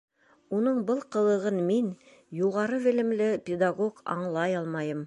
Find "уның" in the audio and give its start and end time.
0.59-0.79